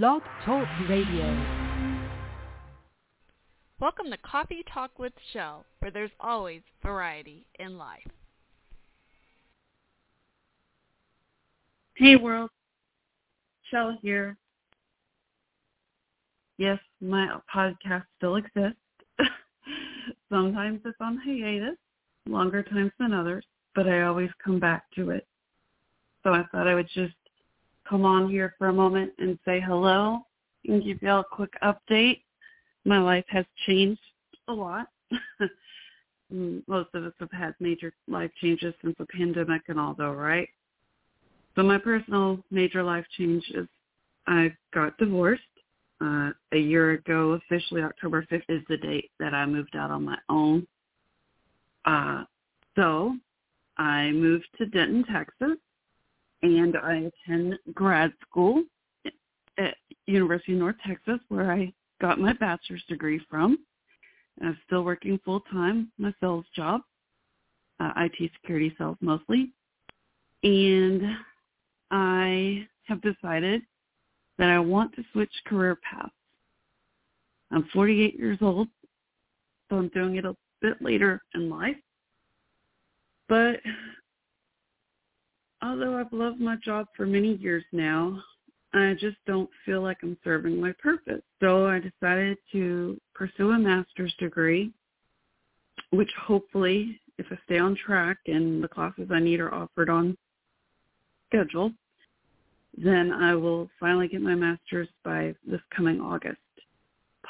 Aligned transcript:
Blog 0.00 0.22
Talk 0.46 0.66
Radio. 0.88 1.36
Welcome 3.78 4.10
to 4.10 4.16
Coffee 4.16 4.64
Talk 4.72 4.98
with 4.98 5.12
Chelle, 5.34 5.66
where 5.80 5.90
there's 5.90 6.10
always 6.18 6.62
variety 6.82 7.46
in 7.58 7.76
life. 7.76 8.08
Hey 11.94 12.16
world, 12.16 12.48
Chelle 13.70 13.98
here. 14.00 14.38
Yes, 16.56 16.78
my 17.02 17.36
podcast 17.54 18.04
still 18.16 18.36
exists. 18.36 18.78
Sometimes 20.30 20.80
it's 20.86 20.96
on 21.02 21.18
hiatus, 21.22 21.76
longer 22.26 22.62
times 22.62 22.92
than 22.98 23.12
others, 23.12 23.44
but 23.74 23.86
I 23.86 24.04
always 24.04 24.30
come 24.42 24.58
back 24.58 24.84
to 24.94 25.10
it. 25.10 25.26
So 26.22 26.32
I 26.32 26.44
thought 26.50 26.66
I 26.66 26.74
would 26.74 26.88
just 26.94 27.12
come 27.92 28.06
on 28.06 28.30
here 28.30 28.54
for 28.56 28.68
a 28.68 28.72
moment 28.72 29.12
and 29.18 29.38
say 29.44 29.60
hello 29.60 30.20
and 30.66 30.82
give 30.82 31.02
y'all 31.02 31.20
a 31.20 31.24
quick 31.24 31.52
update. 31.62 32.22
My 32.86 32.98
life 32.98 33.26
has 33.28 33.44
changed 33.66 34.00
a 34.48 34.52
lot. 34.52 34.86
Most 36.30 36.88
of 36.94 37.04
us 37.04 37.12
have 37.20 37.30
had 37.30 37.54
major 37.60 37.92
life 38.08 38.30
changes 38.40 38.72
since 38.80 38.94
the 38.98 39.04
pandemic 39.14 39.60
and 39.68 39.78
all 39.78 39.92
though, 39.92 40.12
right? 40.12 40.48
So 41.54 41.62
my 41.62 41.76
personal 41.76 42.42
major 42.50 42.82
life 42.82 43.04
change 43.18 43.44
is 43.54 43.68
I 44.26 44.54
got 44.72 44.96
divorced 44.96 45.42
uh, 46.00 46.30
a 46.52 46.58
year 46.58 46.92
ago. 46.92 47.32
Officially, 47.32 47.82
October 47.82 48.26
5th 48.32 48.48
is 48.48 48.62
the 48.70 48.78
date 48.78 49.10
that 49.20 49.34
I 49.34 49.44
moved 49.44 49.76
out 49.76 49.90
on 49.90 50.02
my 50.02 50.18
own. 50.30 50.66
Uh, 51.84 52.24
so 52.74 53.16
I 53.76 54.12
moved 54.12 54.46
to 54.56 54.64
Denton, 54.64 55.04
Texas, 55.12 55.58
and 56.42 56.76
I 56.76 57.10
attend 57.26 57.58
grad 57.72 58.12
school 58.28 58.64
at 59.58 59.76
University 60.06 60.52
of 60.52 60.58
North 60.58 60.76
Texas, 60.86 61.20
where 61.28 61.52
I 61.52 61.72
got 62.00 62.18
my 62.18 62.32
bachelor's 62.34 62.84
degree 62.88 63.20
from. 63.30 63.58
And 64.38 64.48
I'm 64.48 64.58
still 64.66 64.82
working 64.82 65.20
full 65.24 65.40
time, 65.40 65.92
my 65.98 66.12
sales 66.20 66.46
job, 66.56 66.80
uh, 67.80 67.92
IT 67.96 68.30
security 68.40 68.74
sales 68.78 68.96
mostly, 69.00 69.52
and 70.42 71.02
I 71.90 72.66
have 72.84 73.00
decided 73.02 73.62
that 74.38 74.48
I 74.48 74.58
want 74.58 74.94
to 74.96 75.04
switch 75.12 75.32
career 75.46 75.78
paths. 75.88 76.12
I'm 77.50 77.68
48 77.72 78.18
years 78.18 78.38
old, 78.40 78.68
so 79.68 79.76
I'm 79.76 79.88
doing 79.88 80.16
it 80.16 80.24
a 80.24 80.34
bit 80.62 80.80
later 80.80 81.22
in 81.34 81.50
life. 81.50 81.76
But 83.28 83.60
although 85.62 85.96
I've 85.98 86.12
loved 86.12 86.40
my 86.40 86.56
job 86.56 86.86
for 86.96 87.06
many 87.06 87.36
years 87.36 87.64
now, 87.72 88.22
I 88.74 88.94
just 88.98 89.16
don't 89.26 89.50
feel 89.64 89.82
like 89.82 89.98
I'm 90.02 90.16
serving 90.24 90.60
my 90.60 90.72
purpose. 90.72 91.22
So 91.40 91.66
I 91.66 91.78
decided 91.78 92.38
to 92.52 92.98
pursue 93.14 93.50
a 93.50 93.58
master's 93.58 94.14
degree, 94.18 94.72
which 95.90 96.10
hopefully, 96.20 97.00
if 97.18 97.26
I 97.30 97.38
stay 97.44 97.58
on 97.58 97.76
track 97.76 98.18
and 98.26 98.64
the 98.64 98.68
classes 98.68 99.08
I 99.10 99.20
need 99.20 99.40
are 99.40 99.54
offered 99.54 99.90
on 99.90 100.16
schedule, 101.28 101.72
then 102.76 103.12
I 103.12 103.34
will 103.34 103.68
finally 103.78 104.08
get 104.08 104.22
my 104.22 104.34
master's 104.34 104.88
by 105.04 105.34
this 105.46 105.60
coming 105.74 106.00
August. 106.00 106.38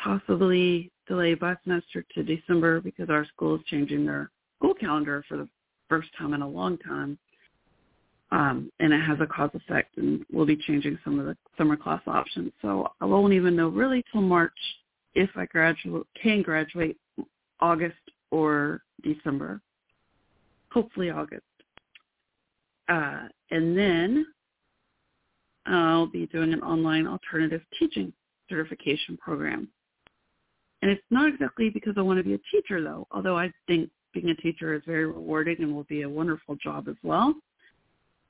Possibly 0.00 0.90
delayed 1.08 1.40
by 1.40 1.56
semester 1.64 2.04
to 2.14 2.22
December 2.22 2.80
because 2.80 3.10
our 3.10 3.26
school 3.26 3.56
is 3.56 3.62
changing 3.66 4.06
their 4.06 4.30
school 4.58 4.74
calendar 4.74 5.24
for 5.28 5.36
the 5.36 5.48
first 5.88 6.08
time 6.16 6.32
in 6.32 6.42
a 6.42 6.48
long 6.48 6.78
time 6.78 7.18
um, 8.32 8.72
and 8.80 8.94
it 8.94 9.00
has 9.02 9.18
a 9.20 9.26
cause 9.26 9.50
effect, 9.52 9.98
and 9.98 10.24
we'll 10.32 10.46
be 10.46 10.56
changing 10.56 10.98
some 11.04 11.20
of 11.20 11.26
the 11.26 11.36
summer 11.58 11.76
class 11.76 12.00
options. 12.06 12.50
So 12.62 12.88
I 13.00 13.04
won't 13.04 13.34
even 13.34 13.54
know 13.54 13.68
really 13.68 14.02
till 14.10 14.22
March 14.22 14.56
if 15.14 15.28
I 15.36 15.44
graduate 15.44 16.06
can 16.20 16.40
graduate 16.40 16.96
August 17.60 18.00
or 18.30 18.80
December. 19.02 19.60
Hopefully 20.70 21.10
August. 21.10 21.42
Uh, 22.88 23.28
and 23.50 23.76
then 23.76 24.26
I'll 25.66 26.06
be 26.06 26.26
doing 26.26 26.54
an 26.54 26.62
online 26.62 27.06
alternative 27.06 27.60
teaching 27.78 28.14
certification 28.48 29.18
program. 29.18 29.68
And 30.80 30.90
it's 30.90 31.02
not 31.10 31.28
exactly 31.28 31.68
because 31.68 31.94
I 31.98 32.00
want 32.00 32.18
to 32.18 32.24
be 32.24 32.34
a 32.34 32.40
teacher 32.50 32.82
though, 32.82 33.06
although 33.10 33.36
I 33.36 33.52
think 33.66 33.90
being 34.14 34.30
a 34.30 34.34
teacher 34.36 34.72
is 34.72 34.82
very 34.86 35.04
rewarding 35.04 35.56
and 35.58 35.74
will 35.74 35.84
be 35.84 36.02
a 36.02 36.08
wonderful 36.08 36.56
job 36.56 36.88
as 36.88 36.96
well 37.02 37.34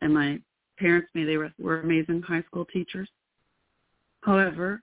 and 0.03 0.13
my 0.13 0.39
parents, 0.79 1.09
may 1.15 1.25
they 1.25 1.37
were 1.37 1.81
amazing 1.81 2.21
high 2.23 2.43
school 2.43 2.67
teachers. 2.67 3.09
However, 4.23 4.83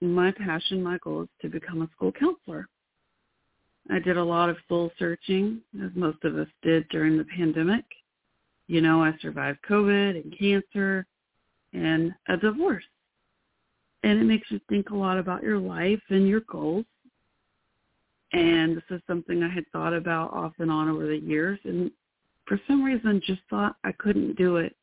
my 0.00 0.32
passion, 0.32 0.82
my 0.82 0.98
goal 1.04 1.22
is 1.22 1.28
to 1.42 1.48
become 1.48 1.82
a 1.82 1.88
school 1.94 2.10
counselor. 2.10 2.66
I 3.90 3.98
did 3.98 4.16
a 4.16 4.24
lot 4.24 4.48
of 4.48 4.56
soul 4.66 4.90
searching, 4.98 5.60
as 5.84 5.90
most 5.94 6.24
of 6.24 6.38
us 6.38 6.48
did 6.62 6.88
during 6.88 7.18
the 7.18 7.26
pandemic. 7.36 7.84
You 8.66 8.80
know, 8.80 9.02
I 9.02 9.12
survived 9.20 9.58
COVID 9.68 10.22
and 10.22 10.38
cancer 10.38 11.06
and 11.72 12.12
a 12.28 12.36
divorce. 12.36 12.84
And 14.02 14.18
it 14.18 14.24
makes 14.24 14.50
you 14.50 14.60
think 14.68 14.90
a 14.90 14.96
lot 14.96 15.18
about 15.18 15.42
your 15.42 15.58
life 15.58 16.00
and 16.08 16.26
your 16.26 16.40
goals. 16.50 16.86
And 18.32 18.76
this 18.76 18.84
is 18.90 19.02
something 19.06 19.42
I 19.42 19.52
had 19.52 19.64
thought 19.72 19.92
about 19.92 20.32
off 20.32 20.52
and 20.58 20.70
on 20.70 20.88
over 20.88 21.06
the 21.06 21.18
years. 21.18 21.58
And 21.64 21.90
for 22.50 22.60
some 22.66 22.82
reason 22.82 23.22
just 23.24 23.42
thought 23.48 23.76
I 23.84 23.92
couldn't 23.92 24.36
do 24.36 24.56
it. 24.56 24.74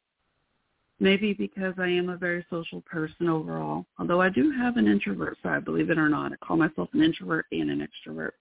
Maybe 1.02 1.34
because 1.34 1.74
I 1.78 1.90
am 1.90 2.08
a 2.08 2.16
very 2.16 2.46
social 2.50 2.80
person 2.82 3.28
overall, 3.28 3.86
although 4.00 4.22
I 4.22 4.30
do 4.30 4.52
have 4.58 4.78
an 4.78 4.88
introvert 4.88 5.38
side, 5.44 5.66
believe 5.66 5.90
it 5.90 5.98
or 5.98 6.08
not. 6.08 6.32
I 6.32 6.38
call 6.38 6.56
myself 6.56 6.88
an 6.94 7.04
introvert 7.04 7.46
and 7.52 7.70
an 7.70 7.86
extrovert. 7.86 8.32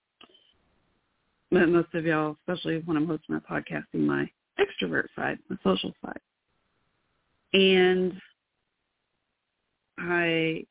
But 1.50 1.68
most 1.68 1.92
of 1.92 2.06
y'all, 2.06 2.36
especially 2.40 2.82
when 2.84 2.96
I'm 2.96 3.08
hosting 3.08 3.34
my 3.34 3.40
podcast, 3.40 3.86
see 3.90 3.98
my 3.98 4.30
extrovert 4.60 5.06
side, 5.16 5.38
my 5.50 5.56
social 5.64 5.92
side. 6.04 6.20
And 7.52 8.12
I 9.98 10.64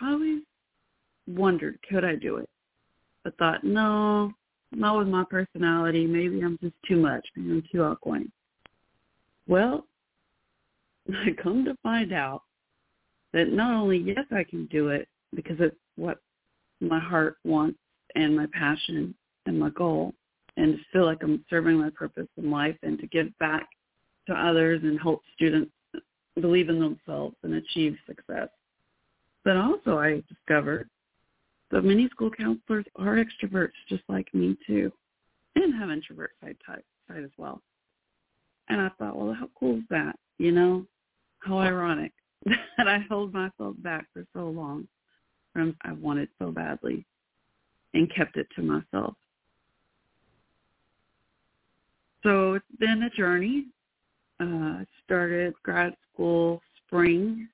always 0.00 0.42
wondered, 1.26 1.80
could 1.90 2.04
I 2.04 2.14
do 2.14 2.36
it? 2.36 2.48
But 3.24 3.36
thought, 3.36 3.64
no, 3.64 4.32
not 4.72 4.98
with 4.98 5.08
my 5.08 5.24
personality. 5.24 6.06
Maybe 6.06 6.40
I'm 6.42 6.58
just 6.62 6.74
too 6.86 6.96
much. 6.96 7.26
Maybe 7.36 7.50
I'm 7.50 7.64
too 7.72 7.84
outgoing. 7.84 8.30
Well, 9.48 9.86
I 11.08 11.30
come 11.42 11.64
to 11.64 11.76
find 11.82 12.12
out 12.12 12.42
that 13.32 13.52
not 13.52 13.74
only 13.74 13.98
yes 13.98 14.24
I 14.30 14.44
can 14.44 14.66
do 14.66 14.88
it 14.88 15.08
because 15.34 15.56
it's 15.60 15.76
what 15.96 16.18
my 16.80 16.98
heart 16.98 17.36
wants 17.44 17.78
and 18.14 18.36
my 18.36 18.46
passion 18.52 19.14
and 19.46 19.58
my 19.58 19.70
goal 19.70 20.12
and 20.56 20.76
to 20.76 20.84
feel 20.92 21.04
like 21.04 21.22
I'm 21.22 21.44
serving 21.48 21.78
my 21.78 21.90
purpose 21.90 22.26
in 22.36 22.50
life 22.50 22.76
and 22.82 22.98
to 22.98 23.06
give 23.06 23.36
back 23.38 23.68
to 24.26 24.34
others 24.34 24.80
and 24.82 25.00
help 25.00 25.22
students 25.34 25.70
believe 26.40 26.68
in 26.68 26.80
themselves 26.80 27.36
and 27.42 27.54
achieve 27.54 27.96
success. 28.06 28.48
But 29.44 29.56
also 29.56 29.98
I 29.98 30.22
discovered 30.28 30.88
but 31.70 31.84
many 31.84 32.08
school 32.08 32.30
counselors 32.30 32.84
are 32.96 33.16
extroverts 33.24 33.72
just 33.88 34.02
like 34.08 34.32
me 34.34 34.56
too, 34.66 34.92
and 35.56 35.74
have 35.74 35.90
introvert 35.90 36.32
side 36.42 36.56
type 36.66 36.84
side 37.08 37.24
as 37.24 37.30
well. 37.36 37.62
And 38.68 38.80
I 38.80 38.88
thought, 38.98 39.16
well, 39.16 39.34
how 39.34 39.48
cool 39.58 39.78
is 39.78 39.84
that? 39.90 40.16
You 40.38 40.52
know, 40.52 40.86
how 41.40 41.58
ironic 41.58 42.12
that 42.44 42.88
I 42.88 43.04
held 43.08 43.32
myself 43.32 43.76
back 43.78 44.06
for 44.12 44.24
so 44.34 44.48
long 44.48 44.86
from 45.52 45.76
I 45.82 45.92
wanted 45.92 46.28
so 46.38 46.50
badly 46.50 47.04
and 47.94 48.12
kept 48.14 48.36
it 48.36 48.46
to 48.56 48.62
myself. 48.62 49.14
So 52.22 52.54
it's 52.54 52.64
been 52.78 53.02
a 53.02 53.10
journey. 53.10 53.66
Uh, 54.38 54.84
started 55.04 55.52
grad 55.62 55.94
school 56.12 56.62
spring 56.86 57.48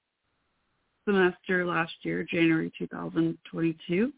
semester 1.07 1.65
last 1.65 1.93
year, 2.03 2.25
January 2.25 2.71
2022. 2.79 4.13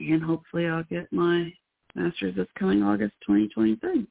And 0.00 0.22
hopefully 0.22 0.66
I'll 0.66 0.84
get 0.84 1.10
my 1.12 1.52
master's 1.94 2.36
this 2.36 2.48
coming 2.58 2.82
August 2.82 3.14
2023. 3.26 4.06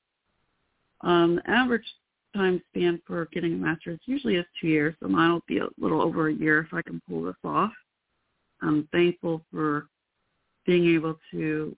Um, 1.01 1.35
the 1.35 1.49
average 1.49 1.85
time 2.35 2.61
span 2.69 3.01
for 3.05 3.27
getting 3.31 3.53
a 3.53 3.57
master's 3.57 3.99
usually 4.05 4.35
is 4.35 4.45
two 4.59 4.67
years, 4.67 4.95
so 4.99 5.07
mine 5.07 5.31
will 5.31 5.43
be 5.47 5.59
a 5.59 5.67
little 5.77 6.01
over 6.01 6.29
a 6.29 6.33
year 6.33 6.59
if 6.59 6.73
I 6.73 6.81
can 6.81 7.01
pull 7.07 7.23
this 7.23 7.35
off. 7.43 7.71
I'm 8.61 8.87
thankful 8.91 9.41
for 9.51 9.87
being 10.65 10.95
able 10.95 11.19
to 11.31 11.75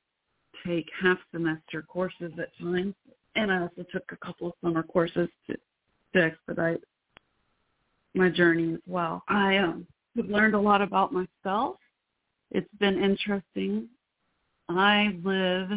take 0.65 0.87
half 1.01 1.17
semester 1.33 1.81
courses 1.81 2.31
at 2.39 2.57
times, 2.59 2.95
and 3.35 3.51
I 3.51 3.61
also 3.61 3.85
took 3.91 4.03
a 4.11 4.25
couple 4.25 4.47
of 4.47 4.53
summer 4.63 4.83
courses 4.83 5.27
to, 5.47 5.57
to 6.15 6.23
expedite 6.23 6.81
my 8.17 8.29
journey 8.29 8.73
as 8.73 8.79
well. 8.87 9.23
I 9.27 9.57
um, 9.57 9.87
have 10.15 10.27
learned 10.27 10.55
a 10.55 10.59
lot 10.59 10.81
about 10.81 11.13
myself. 11.13 11.77
It's 12.51 12.67
been 12.79 13.01
interesting. 13.01 13.87
I 14.69 15.15
live 15.23 15.69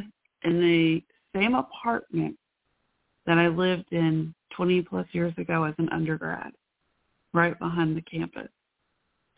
in 0.44 0.60
the 0.60 1.02
same 1.34 1.54
apartment 1.54 2.36
that 3.26 3.38
I 3.38 3.48
lived 3.48 3.92
in 3.92 4.34
20 4.56 4.82
plus 4.82 5.06
years 5.12 5.32
ago 5.38 5.64
as 5.64 5.74
an 5.78 5.88
undergrad, 5.92 6.52
right 7.32 7.58
behind 7.58 7.96
the 7.96 8.02
campus. 8.02 8.48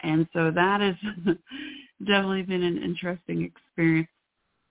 And 0.01 0.27
so 0.33 0.51
that 0.51 0.81
has 0.81 0.95
definitely 2.01 2.43
been 2.43 2.63
an 2.63 2.83
interesting 2.83 3.43
experience 3.43 4.09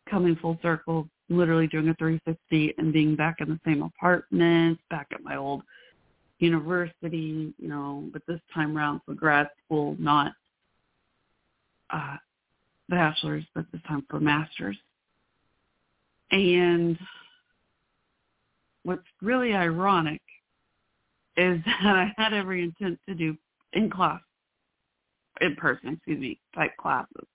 coming 0.10 0.36
full 0.36 0.58
circle, 0.62 1.08
literally 1.30 1.68
doing 1.68 1.90
a 1.90 1.96
360 1.96 2.74
and 2.78 2.92
being 2.92 3.16
back 3.16 3.38
in 3.40 3.50
the 3.50 3.60
same 3.66 3.84
apartment, 3.84 4.80
back 4.90 5.08
at 5.14 5.24
my 5.24 5.38
old 5.38 5.62
university, 6.42 7.54
you 7.58 7.68
know, 7.68 8.10
but 8.12 8.22
this 8.28 8.40
time 8.54 8.78
around 8.78 9.02
for 9.06 9.14
grad 9.14 9.50
school, 9.66 9.96
not 10.00 10.34
uh, 11.90 12.18
bachelor's, 12.90 13.46
but 13.54 13.66
this 13.72 13.82
time 13.88 14.06
for 14.10 14.20
master's. 14.20 14.78
And 16.32 16.98
what's 18.84 19.02
really 19.22 19.54
ironic 19.54 20.22
is 21.38 21.60
that 21.66 21.96
I 21.96 22.14
had 22.18 22.34
every 22.34 22.64
intent 22.64 23.00
to 23.08 23.16
do 23.16 23.38
in 23.74 23.90
class, 23.90 24.22
in 25.40 25.56
person, 25.56 25.94
excuse 25.94 26.20
me, 26.20 26.40
type 26.56 26.76
classes. 26.78 27.28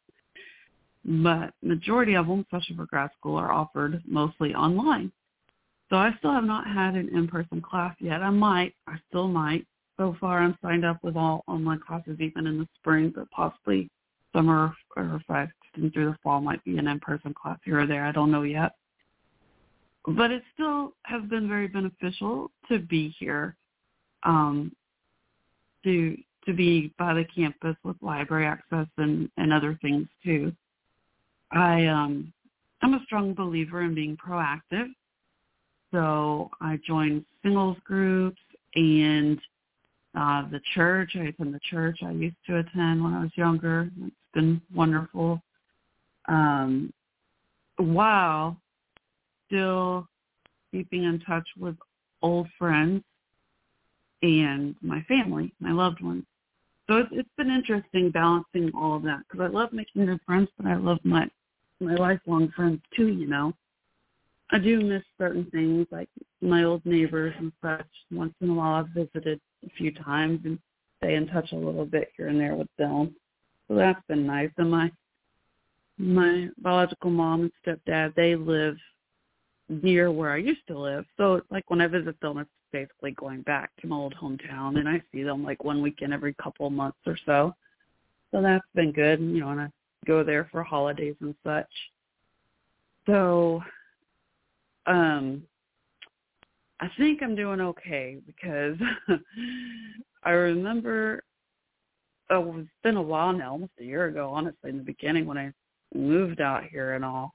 But 1.04 1.54
majority 1.62 2.14
of 2.14 2.26
them, 2.26 2.40
especially 2.40 2.76
for 2.76 2.86
grad 2.86 3.10
school, 3.18 3.36
are 3.36 3.52
offered 3.52 4.02
mostly 4.06 4.54
online. 4.54 5.12
So 5.88 5.96
I 5.96 6.10
still 6.18 6.32
have 6.32 6.44
not 6.44 6.66
had 6.66 6.94
an 6.94 7.08
in-person 7.14 7.62
class 7.62 7.94
yet. 8.00 8.22
I 8.22 8.30
might. 8.30 8.74
I 8.86 8.96
still 9.08 9.28
might. 9.28 9.66
So 9.98 10.16
far, 10.20 10.40
I'm 10.40 10.58
signed 10.60 10.84
up 10.84 10.98
with 11.02 11.16
all 11.16 11.44
online 11.46 11.80
classes, 11.80 12.18
even 12.20 12.46
in 12.46 12.58
the 12.58 12.68
spring, 12.78 13.12
but 13.14 13.30
possibly 13.30 13.88
summer 14.34 14.74
or 14.96 15.20
if 15.28 15.48
extend 15.74 15.92
through 15.92 16.10
the 16.10 16.18
fall, 16.22 16.40
might 16.40 16.62
be 16.64 16.76
an 16.76 16.88
in-person 16.88 17.34
class 17.34 17.58
here 17.64 17.80
or 17.80 17.86
there. 17.86 18.04
I 18.04 18.12
don't 18.12 18.30
know 18.30 18.42
yet. 18.42 18.72
But 20.06 20.30
it 20.30 20.42
still 20.54 20.92
has 21.04 21.22
been 21.24 21.48
very 21.48 21.68
beneficial 21.68 22.50
to 22.68 22.78
be 22.78 23.14
here, 23.18 23.56
um, 24.22 24.72
to 25.84 26.16
to 26.44 26.52
be 26.52 26.92
by 26.96 27.12
the 27.12 27.24
campus 27.24 27.74
with 27.82 27.96
library 28.00 28.46
access 28.46 28.86
and, 28.98 29.28
and 29.36 29.52
other 29.52 29.76
things 29.82 30.06
too. 30.24 30.52
I 31.50 31.86
um, 31.86 32.32
I'm 32.82 32.94
a 32.94 33.02
strong 33.04 33.34
believer 33.34 33.82
in 33.82 33.94
being 33.94 34.16
proactive 34.16 34.88
so 35.96 36.50
I 36.60 36.78
joined 36.86 37.24
singles 37.42 37.78
groups 37.82 38.40
and 38.74 39.40
uh, 40.14 40.42
the 40.50 40.60
church. 40.74 41.12
I 41.14 41.28
attend 41.28 41.54
the 41.54 41.60
church 41.70 42.00
I 42.04 42.10
used 42.10 42.36
to 42.48 42.58
attend 42.58 43.02
when 43.02 43.14
I 43.14 43.22
was 43.22 43.30
younger. 43.34 43.88
It's 44.04 44.14
been 44.34 44.60
wonderful. 44.74 45.40
Um, 46.28 46.92
while 47.78 48.58
still 49.46 50.06
keeping 50.70 51.04
in 51.04 51.18
touch 51.20 51.48
with 51.58 51.76
old 52.20 52.48
friends 52.58 53.02
and 54.20 54.74
my 54.82 55.00
family, 55.08 55.50
my 55.60 55.72
loved 55.72 56.02
ones. 56.02 56.24
So 56.88 56.98
it's, 56.98 57.08
it's 57.12 57.28
been 57.38 57.50
interesting 57.50 58.10
balancing 58.10 58.70
all 58.76 58.96
of 58.96 59.02
that 59.04 59.20
because 59.20 59.44
I 59.44 59.48
love 59.48 59.72
making 59.72 60.04
new 60.04 60.18
friends, 60.26 60.50
but 60.58 60.66
I 60.66 60.76
love 60.76 60.98
my 61.04 61.26
my 61.80 61.94
lifelong 61.94 62.52
friends 62.54 62.80
too. 62.94 63.08
You 63.08 63.28
know, 63.28 63.54
I 64.50 64.58
do 64.58 64.80
miss 64.80 65.02
certain 65.18 65.44
things 65.50 65.86
like 65.90 66.08
my 66.40 66.64
old 66.64 66.84
neighbors 66.86 67.34
and 67.38 67.52
such. 67.62 67.86
Once 68.12 68.34
in 68.40 68.50
a 68.50 68.54
while 68.54 68.74
I've 68.74 68.88
visited 68.88 69.40
a 69.64 69.70
few 69.70 69.92
times 69.92 70.40
and 70.44 70.58
stay 70.98 71.16
in 71.16 71.26
touch 71.26 71.52
a 71.52 71.56
little 71.56 71.84
bit 71.84 72.10
here 72.16 72.28
and 72.28 72.40
there 72.40 72.54
with 72.54 72.68
them. 72.78 73.14
So 73.68 73.74
that's 73.74 74.00
been 74.08 74.26
nice. 74.26 74.50
And 74.58 74.70
my 74.70 74.90
my 75.98 76.48
biological 76.58 77.10
mom 77.10 77.50
and 77.50 77.52
stepdad, 77.86 78.14
they 78.14 78.36
live 78.36 78.76
near 79.68 80.12
where 80.12 80.32
I 80.32 80.36
used 80.36 80.66
to 80.68 80.78
live. 80.78 81.06
So 81.16 81.34
it's 81.34 81.50
like 81.50 81.68
when 81.70 81.80
I 81.80 81.88
visit 81.88 82.20
them 82.20 82.38
it's 82.38 82.50
basically 82.72 83.12
going 83.12 83.42
back 83.42 83.70
to 83.80 83.86
my 83.86 83.96
old 83.96 84.14
hometown 84.14 84.78
and 84.78 84.88
I 84.88 85.02
see 85.12 85.22
them 85.22 85.42
like 85.42 85.64
one 85.64 85.82
weekend 85.82 86.12
every 86.12 86.34
couple 86.34 86.68
months 86.70 86.98
or 87.06 87.18
so. 87.26 87.54
So 88.32 88.42
that's 88.42 88.66
been 88.74 88.92
good, 88.92 89.20
and 89.20 89.34
you 89.34 89.40
know, 89.40 89.50
and 89.50 89.60
I 89.60 89.68
go 90.06 90.22
there 90.22 90.48
for 90.52 90.62
holidays 90.62 91.14
and 91.20 91.34
such. 91.44 91.70
So 93.06 93.62
um 94.86 95.42
I 96.78 96.88
think 96.98 97.22
I'm 97.22 97.34
doing 97.34 97.60
okay 97.60 98.18
because 98.26 98.76
I 100.24 100.30
remember 100.30 101.22
oh, 102.30 102.58
it's 102.58 102.68
been 102.82 102.96
a 102.96 103.02
while 103.02 103.32
now, 103.32 103.52
almost 103.52 103.72
a 103.80 103.84
year 103.84 104.06
ago, 104.06 104.30
honestly, 104.32 104.70
in 104.70 104.78
the 104.78 104.82
beginning 104.82 105.26
when 105.26 105.38
I 105.38 105.52
moved 105.94 106.40
out 106.40 106.64
here 106.64 106.94
and 106.94 107.04
all. 107.04 107.32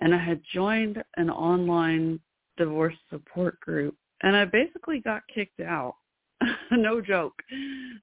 And 0.00 0.14
I 0.14 0.18
had 0.18 0.40
joined 0.52 1.02
an 1.16 1.30
online 1.30 2.20
divorce 2.56 2.94
support 3.10 3.58
group 3.60 3.96
and 4.22 4.36
I 4.36 4.44
basically 4.44 5.00
got 5.00 5.22
kicked 5.32 5.60
out. 5.60 5.96
no 6.70 7.00
joke. 7.00 7.34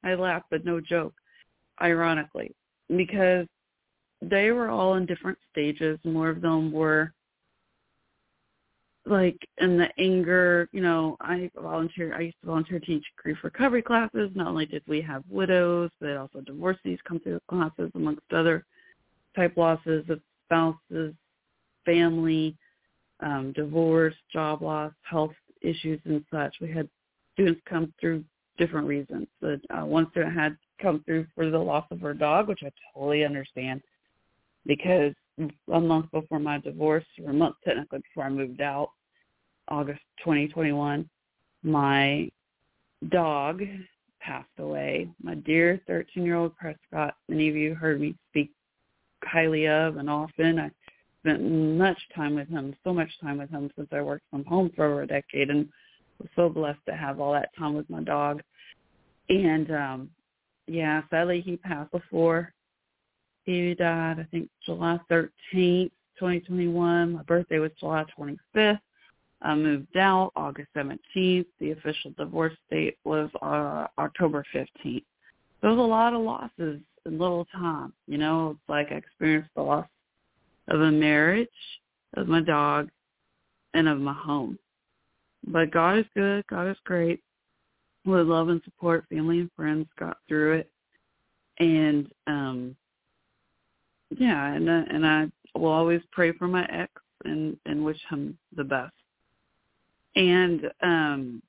I 0.04 0.16
laugh, 0.16 0.44
but 0.50 0.66
no 0.66 0.80
joke, 0.80 1.14
ironically, 1.82 2.56
because 2.96 3.48
they 4.22 4.52
were 4.52 4.70
all 4.70 4.96
in 4.96 5.06
different 5.06 5.38
stages. 5.52 6.00
More 6.04 6.30
of 6.30 6.42
them 6.42 6.72
were 6.72 7.14
like 9.10 9.38
in 9.58 9.78
the 9.78 9.90
anger, 9.98 10.70
you 10.72 10.82
know, 10.82 11.18
I 11.20 11.50
volunteer. 11.56 12.16
I 12.16 12.22
used 12.22 12.38
to 12.42 12.48
volunteer 12.48 12.80
teach 12.80 13.04
grief 13.18 13.38
recovery 13.44 13.82
classes. 13.82 14.30
Not 14.36 14.48
only 14.48 14.66
did 14.66 14.84
we 14.88 15.02
have 15.02 15.24
widows, 15.30 15.90
but 16.00 16.16
also 16.16 16.42
divorcees 16.42 17.00
come 17.08 17.20
through 17.20 17.36
the 17.36 17.42
classes, 17.50 17.92
amongst 17.96 18.22
other 18.32 18.66
type 19.36 19.58
losses 19.58 20.06
of 20.10 20.22
spouses, 20.46 21.14
family, 21.86 22.56
um, 23.22 23.52
divorce, 23.54 24.16
job 24.32 24.62
loss, 24.62 24.94
health 25.02 25.34
issues, 25.62 26.00
and 26.06 26.24
such. 26.32 26.56
We 26.62 26.72
had 26.72 26.88
students 27.34 27.62
come 27.68 27.94
through 28.00 28.24
different 28.58 28.88
reasons. 28.88 29.28
But 29.42 29.60
uh, 29.72 29.86
one 29.86 30.10
student 30.12 30.38
had 30.38 30.58
come 30.82 31.04
through 31.06 31.26
for 31.34 31.50
the 31.50 31.58
loss 31.58 31.86
of 31.92 32.00
her 32.02 32.14
dog, 32.14 32.48
which 32.48 32.62
I 32.64 32.72
totally 32.94 33.26
understand, 33.26 33.82
because 34.66 35.14
a 35.72 35.80
month 35.80 36.12
before 36.12 36.40
my 36.40 36.60
divorce, 36.60 37.06
or 37.24 37.32
a 37.32 37.34
month 37.34 37.56
technically 37.66 38.00
before 38.00 38.26
I 38.26 38.30
moved 38.30 38.62
out, 38.62 38.90
August 39.70 40.02
2021, 40.20 41.08
my 41.64 42.30
dog 43.10 43.62
passed 44.20 44.48
away. 44.58 45.10
My 45.22 45.36
dear 45.36 45.80
13-year-old 45.90 46.56
Prescott, 46.58 47.16
many 47.28 47.50
of 47.50 47.56
you 47.56 47.76
heard 47.76 48.02
me 48.02 48.16
speak 48.30 48.52
highly 49.24 49.68
of 49.68 49.98
and 49.98 50.10
often. 50.10 50.60
I 50.60 50.72
spent 51.22 51.42
much 51.42 52.00
time 52.16 52.36
with 52.36 52.50
him, 52.50 52.76
so 52.84 52.94
much 52.94 53.10
time 53.22 53.38
with 53.38 53.50
him 53.50 53.70
since 53.76 53.90
I 53.92 54.02
worked 54.02 54.26
from 54.30 54.46
home 54.46 54.72
for 54.76 54.86
over 54.86 55.02
a 55.04 55.08
decade 55.08 55.50
and 55.50 55.68
was 56.20 56.30
so 56.36 56.50
blessed 56.50 56.80
to 56.88 56.96
have 56.96 57.20
all 57.20 57.34
that 57.34 57.50
time 57.58 57.74
with 57.74 57.90
my 57.90 58.04
dog. 58.04 58.42
And 59.30 59.72
um 59.72 60.10
yeah, 60.68 61.02
sadly 61.10 61.42
he 61.42 61.58
passed 61.58 61.92
before 61.92 62.54
he 63.44 63.74
died, 63.74 64.20
I 64.20 64.28
think 64.30 64.50
July 64.64 65.00
13th, 65.10 65.92
2021. 66.20 67.14
My 67.14 67.24
birthday 67.24 67.58
was 67.58 67.72
July 67.80 68.06
25th. 68.18 68.80
I 69.42 69.56
moved 69.56 69.96
out 69.98 70.32
August 70.36 70.70
17th. 70.76 71.46
The 71.60 71.72
official 71.72 72.12
divorce 72.18 72.56
date 72.70 72.98
was 73.06 73.30
uh, 73.42 73.88
October 73.98 74.44
15th. 74.54 75.04
There 75.62 75.72
was 75.72 75.80
a 75.80 75.82
lot 75.82 76.14
of 76.14 76.22
losses 76.22 76.82
in 77.06 77.18
little 77.18 77.46
time. 77.54 77.94
You 78.08 78.18
know, 78.18 78.52
it's 78.52 78.70
like 78.70 78.92
I 78.92 78.96
experienced 78.96 79.50
the 79.56 79.62
loss 79.62 79.88
of 80.68 80.82
a 80.82 80.92
marriage, 80.92 81.48
of 82.16 82.28
my 82.28 82.42
dog, 82.42 82.90
and 83.74 83.88
of 83.88 84.00
my 84.00 84.14
home. 84.14 84.58
But 85.48 85.72
God 85.72 86.00
is 86.00 86.06
good. 86.16 86.46
God 86.48 86.70
is 86.70 86.78
great. 86.86 87.22
With 88.06 88.28
love 88.28 88.50
and 88.50 88.62
support, 88.64 89.06
family 89.10 89.40
and 89.40 89.52
friends 89.56 89.88
got 90.00 90.18
through 90.28 90.60
it. 90.60 90.72
And 91.60 92.10
um 92.28 92.76
yeah, 94.18 94.54
and 94.54 94.70
uh, 94.70 94.84
and 94.90 95.06
I 95.06 95.28
will 95.56 95.68
always 95.68 96.02
pray 96.12 96.32
for 96.34 96.48
my 96.48 96.66
ex 96.72 96.92
and 97.26 97.58
and 97.66 97.84
wish 97.86 98.00
him 98.10 98.38
the 98.56 98.64
best. 98.64 98.94
And 100.16 100.70
um 100.82 101.42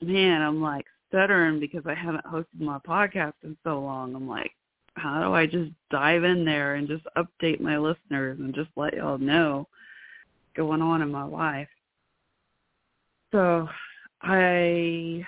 man, 0.00 0.42
I'm 0.42 0.60
like 0.60 0.86
stuttering 1.08 1.60
because 1.60 1.82
I 1.86 1.94
haven't 1.94 2.24
hosted 2.24 2.60
my 2.60 2.78
podcast 2.78 3.34
in 3.42 3.56
so 3.64 3.80
long. 3.80 4.14
I'm 4.14 4.28
like, 4.28 4.52
how 4.96 5.22
do 5.22 5.32
I 5.32 5.46
just 5.46 5.70
dive 5.90 6.24
in 6.24 6.44
there 6.44 6.74
and 6.74 6.88
just 6.88 7.04
update 7.16 7.60
my 7.60 7.78
listeners 7.78 8.38
and 8.38 8.54
just 8.54 8.70
let 8.76 8.94
y'all 8.94 9.18
know 9.18 9.68
what's 10.38 10.56
going 10.56 10.82
on 10.82 11.02
in 11.02 11.10
my 11.10 11.24
life? 11.24 11.68
So 13.32 13.68
I 14.22 15.26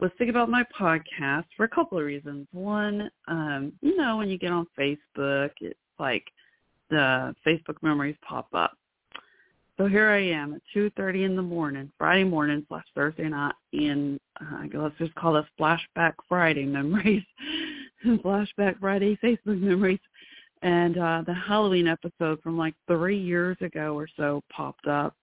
was 0.00 0.10
thinking 0.18 0.30
about 0.30 0.50
my 0.50 0.64
podcast 0.78 1.44
for 1.56 1.64
a 1.64 1.68
couple 1.68 1.98
of 1.98 2.04
reasons. 2.04 2.48
One, 2.52 3.10
um, 3.28 3.72
you 3.80 3.96
know, 3.96 4.16
when 4.16 4.28
you 4.28 4.38
get 4.38 4.50
on 4.50 4.66
Facebook, 4.78 5.50
it's 5.60 5.78
like 5.98 6.24
the 6.90 7.34
Facebook 7.46 7.76
memories 7.82 8.16
pop 8.28 8.48
up. 8.52 8.76
So 9.78 9.86
here 9.86 10.08
I 10.08 10.20
am 10.20 10.54
at 10.54 10.62
2.30 10.74 11.26
in 11.26 11.36
the 11.36 11.42
morning, 11.42 11.92
Friday 11.98 12.24
morning 12.24 12.64
slash 12.66 12.86
Thursday 12.94 13.28
night, 13.28 13.54
and 13.74 14.18
uh, 14.40 14.62
let's 14.72 14.96
just 14.96 15.14
call 15.16 15.34
this 15.34 15.44
Flashback 15.60 16.14
Friday 16.30 16.64
memories, 16.64 17.22
Flashback 18.06 18.80
Friday 18.80 19.18
Facebook 19.22 19.60
memories. 19.60 20.00
And 20.62 20.96
uh, 20.96 21.24
the 21.26 21.34
Halloween 21.34 21.88
episode 21.88 22.40
from 22.42 22.56
like 22.56 22.74
three 22.88 23.18
years 23.18 23.58
ago 23.60 23.94
or 23.94 24.08
so 24.16 24.42
popped 24.50 24.86
up. 24.86 25.14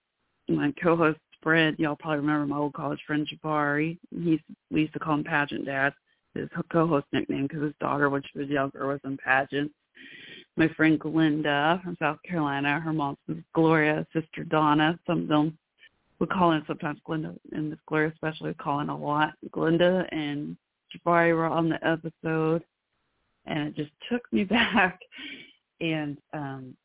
My 0.48 0.72
co-host 0.80 1.18
Fred, 1.42 1.74
y'all 1.78 1.96
probably 1.96 2.18
remember 2.18 2.46
my 2.46 2.56
old 2.56 2.74
college 2.74 3.00
friend 3.08 3.28
Jabari. 3.28 3.98
He's 4.10 4.38
we 4.70 4.82
used 4.82 4.92
to 4.92 5.00
call 5.00 5.14
him 5.14 5.24
Pageant 5.24 5.66
Dad. 5.66 5.92
his 6.34 6.48
co-host 6.70 7.06
nickname 7.12 7.48
because 7.48 7.64
his 7.64 7.74
daughter, 7.80 8.08
when 8.08 8.22
she 8.22 8.38
was 8.38 8.48
younger, 8.48 8.86
was 8.86 9.00
in 9.04 9.16
pageants. 9.16 9.74
My 10.56 10.68
friend 10.68 10.98
Glinda 10.98 11.80
from 11.82 11.96
South 11.98 12.18
Carolina, 12.28 12.80
her 12.80 12.92
mom's 12.92 13.18
Gloria, 13.54 14.06
sister 14.12 14.44
Donna. 14.44 14.98
Some 15.06 15.22
of 15.22 15.28
them 15.28 15.58
would 16.18 16.30
call 16.30 16.52
in 16.52 16.62
sometimes 16.66 17.00
Glinda 17.04 17.34
and 17.52 17.70
Miss 17.70 17.78
Gloria 17.86 18.12
especially 18.12 18.50
would 18.50 18.58
call 18.58 18.80
in 18.80 18.88
a 18.88 18.96
lot. 18.96 19.32
Glinda 19.50 20.06
and 20.12 20.56
Jabari 20.94 21.34
were 21.34 21.46
on 21.46 21.68
the 21.68 21.86
episode 21.86 22.62
and 23.46 23.68
it 23.68 23.76
just 23.76 23.90
took 24.10 24.22
me 24.32 24.44
back 24.44 25.00
and 25.80 26.18
um 26.32 26.76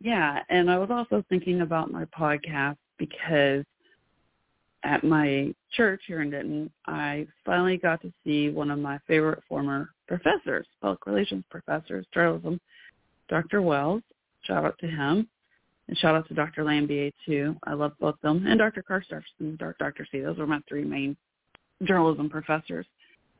yeah, 0.00 0.42
and 0.50 0.70
I 0.70 0.76
was 0.76 0.90
also 0.90 1.24
thinking 1.30 1.62
about 1.62 1.90
my 1.90 2.04
podcast 2.06 2.76
because 2.98 3.64
at 4.86 5.02
my 5.02 5.52
church 5.72 6.00
here 6.06 6.22
in 6.22 6.30
Denton, 6.30 6.70
I 6.86 7.26
finally 7.44 7.76
got 7.76 8.00
to 8.02 8.12
see 8.24 8.50
one 8.50 8.70
of 8.70 8.78
my 8.78 8.98
favorite 9.08 9.42
former 9.48 9.90
professors, 10.06 10.66
public 10.80 11.04
relations 11.06 11.44
professors, 11.50 12.06
journalism, 12.14 12.60
Dr. 13.28 13.60
Wells. 13.62 14.02
Shout 14.42 14.64
out 14.64 14.78
to 14.78 14.86
him. 14.86 15.28
And 15.88 15.98
shout 15.98 16.14
out 16.14 16.28
to 16.28 16.34
Dr. 16.34 16.62
Lambier 16.62 17.12
too. 17.26 17.56
I 17.64 17.74
love 17.74 17.92
both 18.00 18.14
of 18.14 18.20
them. 18.22 18.46
And 18.46 18.58
Dr. 18.58 18.84
Karstarf 18.88 19.22
and 19.40 19.58
Dr. 19.58 20.06
C. 20.10 20.20
Those 20.20 20.38
were 20.38 20.46
my 20.46 20.60
three 20.68 20.84
main 20.84 21.16
journalism 21.82 22.30
professors. 22.30 22.86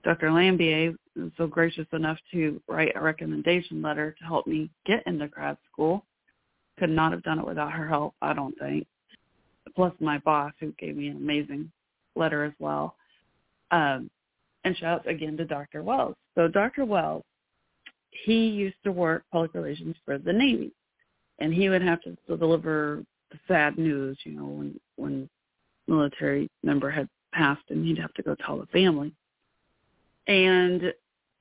Dr. 0.02 0.30
Lambier 0.30 0.96
was 1.14 1.30
so 1.36 1.46
gracious 1.46 1.86
enough 1.92 2.18
to 2.32 2.60
write 2.68 2.92
a 2.96 3.00
recommendation 3.00 3.82
letter 3.82 4.14
to 4.18 4.24
help 4.24 4.48
me 4.48 4.68
get 4.84 5.04
into 5.06 5.28
grad 5.28 5.56
school. 5.72 6.04
Could 6.78 6.90
not 6.90 7.12
have 7.12 7.22
done 7.22 7.38
it 7.38 7.46
without 7.46 7.72
her 7.72 7.88
help, 7.88 8.14
I 8.20 8.32
don't 8.32 8.56
think 8.58 8.86
plus 9.74 9.92
my 10.00 10.18
boss 10.18 10.52
who 10.60 10.72
gave 10.78 10.96
me 10.96 11.08
an 11.08 11.16
amazing 11.16 11.70
letter 12.14 12.44
as 12.44 12.52
well. 12.58 12.96
Um, 13.70 14.10
and 14.64 14.76
shout 14.76 15.00
out 15.00 15.08
again 15.08 15.36
to 15.36 15.44
Dr. 15.44 15.82
Wells. 15.82 16.16
So 16.34 16.48
Dr. 16.48 16.84
Wells, 16.84 17.24
he 18.10 18.48
used 18.48 18.76
to 18.84 18.92
work 18.92 19.24
public 19.32 19.54
relations 19.54 19.96
for 20.04 20.18
the 20.18 20.32
Navy, 20.32 20.72
and 21.38 21.52
he 21.52 21.68
would 21.68 21.82
have 21.82 22.00
to 22.02 22.16
deliver 22.36 23.04
the 23.30 23.38
sad 23.46 23.78
news, 23.78 24.18
you 24.24 24.32
know, 24.32 24.46
when 24.46 24.80
when 24.96 25.28
military 25.86 26.48
member 26.62 26.90
had 26.90 27.08
passed, 27.32 27.62
and 27.70 27.84
he'd 27.84 27.98
have 27.98 28.14
to 28.14 28.22
go 28.22 28.34
tell 28.34 28.58
the 28.58 28.66
family. 28.66 29.12
And 30.26 30.92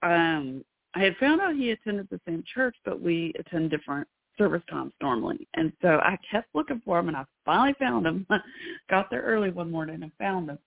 um, 0.04 0.64
I 0.94 1.00
had 1.00 1.16
found 1.18 1.42
out 1.42 1.56
he 1.56 1.72
attended 1.72 2.08
the 2.10 2.22
same 2.28 2.44
church, 2.54 2.76
but 2.86 3.02
we 3.02 3.34
attend 3.40 3.72
different 3.72 4.08
service 4.38 4.62
times 4.70 4.94
normally. 5.02 5.48
And 5.56 5.72
so 5.82 6.00
I 6.04 6.18
kept 6.30 6.54
looking 6.54 6.82
for 6.86 7.00
him, 7.00 7.08
and 7.08 7.18
I 7.18 7.26
finally 7.46 7.74
found 7.80 8.06
him. 8.06 8.26
Got 8.90 9.10
there 9.10 9.22
early 9.22 9.52
one 9.52 9.72
morning 9.72 10.04
and 10.04 10.12
found 10.20 10.50
him. 10.50 10.60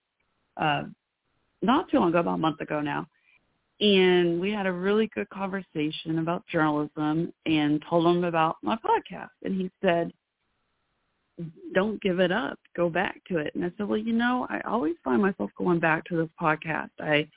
Uh, 0.57 0.83
not 1.63 1.91
too 1.91 1.99
long 1.99 2.11
ago, 2.11 2.21
about 2.21 2.35
a 2.35 2.39
month 2.39 2.61
ago 2.61 2.81
now. 2.81 3.07
And 3.81 4.41
we 4.41 4.51
had 4.51 4.67
a 4.67 4.73
really 4.73 5.09
good 5.15 5.29
conversation 5.31 6.19
about 6.19 6.47
journalism 6.49 7.33
and 7.47 7.83
told 7.89 8.07
him 8.07 8.25
about 8.25 8.57
my 8.63 8.77
podcast. 8.77 9.31
And 9.45 9.55
he 9.55 9.71
said, 9.81 10.13
don't 11.75 12.01
give 12.03 12.19
it 12.19 12.33
up. 12.33 12.59
Go 12.77 12.91
back 12.91 13.21
to 13.29 13.39
it. 13.39 13.55
And 13.55 13.65
I 13.65 13.71
said, 13.77 13.87
well, 13.87 13.99
you 13.99 14.13
know, 14.13 14.47
I 14.51 14.61
always 14.67 14.95
find 15.05 15.23
myself 15.23 15.51
going 15.57 15.79
back 15.79 16.05
to 16.07 16.17
this 16.17 16.29
podcast. 16.41 16.91
I 16.99 17.29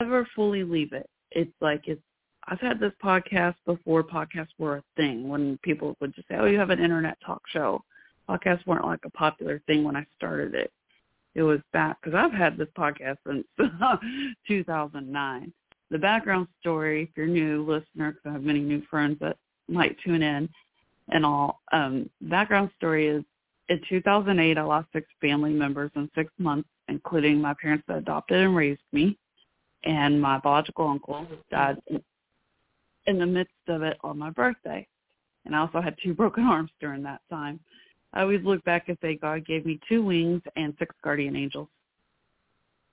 never 0.00 0.28
fully 0.34 0.64
leave 0.64 0.92
it. 0.92 1.08
It's 1.30 1.54
like 1.62 1.84
it's 1.86 2.02
I've 2.46 2.60
had 2.60 2.78
this 2.78 2.92
podcast 3.02 3.54
before 3.64 4.04
podcasts 4.04 4.48
were 4.58 4.76
a 4.76 4.82
thing 4.96 5.28
when 5.28 5.58
people 5.62 5.96
would 6.00 6.14
just 6.14 6.28
say, 6.28 6.36
oh, 6.38 6.46
you 6.46 6.58
have 6.58 6.70
an 6.70 6.82
internet 6.82 7.16
talk 7.24 7.42
show. 7.48 7.82
Podcasts 8.28 8.66
weren't 8.66 8.84
like 8.84 9.04
a 9.04 9.10
popular 9.10 9.60
thing 9.66 9.84
when 9.84 9.96
I 9.96 10.06
started 10.16 10.54
it. 10.54 10.72
It 11.34 11.42
was 11.42 11.60
back 11.72 11.98
because 12.00 12.16
I've 12.16 12.32
had 12.32 12.56
this 12.56 12.68
podcast 12.76 13.16
since 13.26 13.44
2009. 14.48 15.52
The 15.90 15.98
background 15.98 16.48
story, 16.60 17.04
if 17.04 17.08
you're 17.16 17.26
a 17.26 17.28
new 17.28 17.64
listener, 17.64 18.12
because 18.12 18.26
I 18.26 18.32
have 18.32 18.42
many 18.42 18.60
new 18.60 18.82
friends 18.90 19.18
that 19.20 19.36
might 19.68 19.96
tune 20.04 20.22
in 20.22 20.48
and 21.10 21.24
all, 21.24 21.60
um, 21.72 22.08
background 22.22 22.70
story 22.76 23.08
is 23.08 23.24
in 23.68 23.80
2008, 23.88 24.58
I 24.58 24.62
lost 24.62 24.88
six 24.92 25.06
family 25.20 25.52
members 25.52 25.90
in 25.96 26.10
six 26.14 26.30
months, 26.38 26.68
including 26.88 27.40
my 27.40 27.54
parents 27.60 27.84
that 27.88 27.98
adopted 27.98 28.40
and 28.40 28.54
raised 28.54 28.80
me 28.92 29.18
and 29.84 30.20
my 30.20 30.38
biological 30.38 30.88
uncle 30.88 31.26
died 31.50 31.76
in 33.06 33.18
the 33.18 33.26
midst 33.26 33.52
of 33.68 33.82
it 33.82 33.96
on 34.02 34.18
my 34.18 34.30
birthday. 34.30 34.86
And 35.44 35.54
I 35.54 35.60
also 35.60 35.80
had 35.80 35.96
two 36.02 36.14
broken 36.14 36.44
arms 36.44 36.70
during 36.80 37.02
that 37.04 37.20
time. 37.30 37.60
I 38.12 38.22
always 38.22 38.44
look 38.44 38.62
back 38.64 38.88
and 38.88 38.96
say 39.02 39.16
God 39.16 39.44
gave 39.44 39.66
me 39.66 39.80
two 39.88 40.04
wings 40.04 40.42
and 40.56 40.74
six 40.78 40.94
guardian 41.02 41.34
angels 41.34 41.68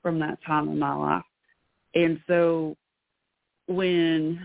from 0.02 0.20
that 0.20 0.40
time 0.46 0.68
in 0.70 0.80
my 0.80 0.94
life. 0.94 1.24
And 1.94 2.20
so 2.28 2.76
when 3.68 4.40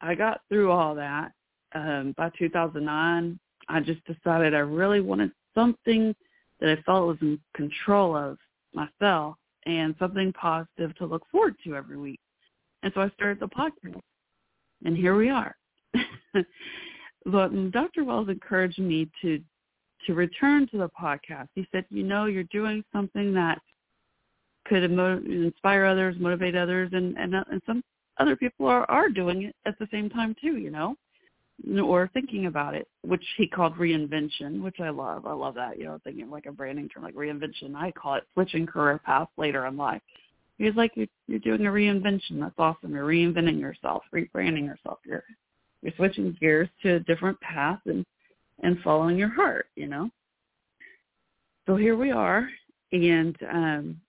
I 0.00 0.14
got 0.14 0.40
through 0.48 0.70
all 0.70 0.94
that, 0.94 1.32
um, 1.74 2.14
by 2.16 2.30
2009, 2.38 3.38
I 3.68 3.80
just 3.80 4.00
decided 4.04 4.54
I 4.54 4.58
really 4.58 5.00
wanted 5.00 5.32
something 5.54 6.14
that 6.60 6.70
I 6.70 6.82
felt 6.82 7.06
was 7.06 7.18
in 7.20 7.38
control 7.54 8.16
of 8.16 8.38
myself 8.74 9.36
and 9.66 9.94
something 9.98 10.32
positive 10.32 10.94
to 10.96 11.06
look 11.06 11.22
forward 11.30 11.56
to 11.64 11.76
every 11.76 11.96
week. 11.96 12.20
And 12.82 12.92
so 12.94 13.02
I 13.02 13.10
started 13.10 13.40
the 13.40 13.48
podcast 13.48 14.00
and 14.84 14.96
here 14.96 15.16
we 15.16 15.28
are. 15.28 15.56
but 17.26 17.70
Dr. 17.72 18.04
Wells 18.04 18.28
encouraged 18.28 18.78
me 18.78 19.10
to 19.22 19.40
to 20.06 20.14
return 20.14 20.66
to 20.68 20.78
the 20.78 20.88
podcast. 20.88 21.48
He 21.54 21.66
said, 21.72 21.84
"You 21.90 22.02
know, 22.02 22.24
you're 22.24 22.44
doing 22.44 22.82
something 22.92 23.34
that 23.34 23.60
could 24.66 24.84
inspire 24.84 25.84
others, 25.84 26.16
motivate 26.18 26.56
others, 26.56 26.90
and 26.92 27.16
and, 27.18 27.34
uh, 27.34 27.44
and 27.50 27.60
some 27.66 27.82
other 28.18 28.36
people 28.36 28.66
are 28.66 28.90
are 28.90 29.08
doing 29.08 29.42
it 29.44 29.56
at 29.66 29.78
the 29.78 29.88
same 29.90 30.08
time 30.08 30.34
too. 30.40 30.56
You 30.56 30.70
know." 30.70 30.96
or 31.82 32.08
thinking 32.12 32.46
about 32.46 32.74
it, 32.74 32.88
which 33.02 33.24
he 33.36 33.46
called 33.46 33.76
reinvention, 33.76 34.62
which 34.62 34.80
I 34.80 34.90
love. 34.90 35.26
I 35.26 35.32
love 35.32 35.54
that, 35.56 35.78
you 35.78 35.84
know, 35.84 35.98
thinking 36.04 36.30
like 36.30 36.46
a 36.46 36.52
branding 36.52 36.88
term 36.88 37.02
like 37.02 37.14
reinvention. 37.14 37.74
I 37.74 37.92
call 37.92 38.14
it 38.14 38.24
switching 38.32 38.66
career 38.66 38.98
paths 39.04 39.30
later 39.36 39.66
in 39.66 39.76
life. 39.76 40.02
He's 40.60 40.74
like 40.74 40.92
you're, 40.94 41.06
you're 41.26 41.38
doing 41.38 41.66
a 41.66 41.70
reinvention. 41.70 42.38
That's 42.38 42.54
awesome. 42.58 42.92
You're 42.92 43.06
reinventing 43.06 43.58
yourself, 43.58 44.02
rebranding 44.14 44.66
yourself. 44.66 44.98
You're 45.06 45.24
you're 45.80 45.94
switching 45.96 46.36
gears 46.38 46.68
to 46.82 46.96
a 46.96 47.00
different 47.00 47.40
path 47.40 47.80
and 47.86 48.04
and 48.62 48.78
following 48.84 49.16
your 49.16 49.30
heart. 49.30 49.68
You 49.74 49.86
know. 49.86 50.10
So 51.66 51.76
here 51.76 51.96
we 51.96 52.10
are, 52.10 52.46
and 52.92 53.36
um, 53.50 54.00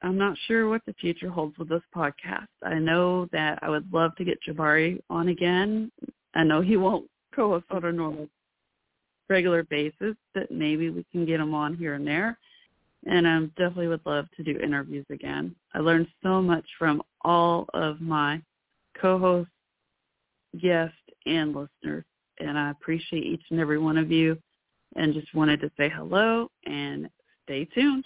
I'm 0.00 0.16
not 0.16 0.38
sure 0.46 0.70
what 0.70 0.80
the 0.86 0.94
future 0.94 1.28
holds 1.28 1.58
with 1.58 1.68
this 1.68 1.82
podcast. 1.94 2.48
I 2.64 2.78
know 2.78 3.26
that 3.32 3.58
I 3.60 3.68
would 3.68 3.92
love 3.92 4.16
to 4.16 4.24
get 4.24 4.38
Jabari 4.48 4.98
on 5.10 5.28
again. 5.28 5.92
I 6.34 6.44
know 6.44 6.62
he 6.62 6.78
won't 6.78 7.10
co-host 7.34 7.66
on 7.70 7.84
a 7.84 7.92
normal 7.92 8.26
regular 9.28 9.64
basis, 9.64 10.14
but 10.32 10.50
maybe 10.50 10.88
we 10.88 11.04
can 11.12 11.26
get 11.26 11.40
him 11.40 11.52
on 11.52 11.76
here 11.76 11.92
and 11.92 12.06
there 12.06 12.38
and 13.06 13.26
I 13.26 13.40
definitely 13.56 13.88
would 13.88 14.04
love 14.04 14.26
to 14.36 14.42
do 14.42 14.58
interviews 14.58 15.06
again. 15.10 15.54
I 15.74 15.78
learned 15.78 16.08
so 16.22 16.42
much 16.42 16.64
from 16.78 17.02
all 17.22 17.66
of 17.74 18.00
my 18.00 18.42
co-hosts, 19.00 19.52
guests, 20.60 20.96
and 21.26 21.54
listeners, 21.54 22.04
and 22.40 22.58
I 22.58 22.70
appreciate 22.70 23.24
each 23.24 23.44
and 23.50 23.60
every 23.60 23.78
one 23.78 23.98
of 23.98 24.10
you 24.10 24.38
and 24.96 25.14
just 25.14 25.34
wanted 25.34 25.60
to 25.60 25.70
say 25.76 25.88
hello 25.94 26.50
and 26.66 27.08
stay 27.44 27.64
tuned. 27.66 27.96